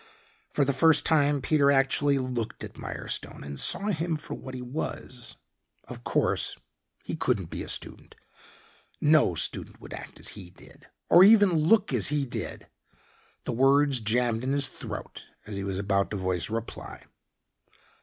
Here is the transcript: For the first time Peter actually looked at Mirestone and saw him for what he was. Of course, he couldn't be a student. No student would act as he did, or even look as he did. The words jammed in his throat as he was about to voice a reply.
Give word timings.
For 0.49 0.65
the 0.65 0.73
first 0.73 1.05
time 1.05 1.43
Peter 1.43 1.69
actually 1.69 2.17
looked 2.17 2.63
at 2.63 2.75
Mirestone 2.75 3.43
and 3.45 3.59
saw 3.59 3.89
him 3.89 4.17
for 4.17 4.33
what 4.33 4.55
he 4.55 4.61
was. 4.63 5.35
Of 5.83 6.03
course, 6.03 6.55
he 7.03 7.15
couldn't 7.15 7.51
be 7.51 7.61
a 7.61 7.69
student. 7.69 8.15
No 8.99 9.35
student 9.35 9.79
would 9.79 9.93
act 9.93 10.19
as 10.19 10.29
he 10.29 10.49
did, 10.49 10.87
or 11.07 11.23
even 11.23 11.53
look 11.53 11.93
as 11.93 12.07
he 12.07 12.25
did. 12.25 12.65
The 13.43 13.53
words 13.53 13.99
jammed 13.99 14.43
in 14.43 14.53
his 14.53 14.69
throat 14.69 15.27
as 15.45 15.55
he 15.57 15.63
was 15.63 15.77
about 15.77 16.09
to 16.09 16.17
voice 16.17 16.49
a 16.49 16.53
reply. 16.53 17.03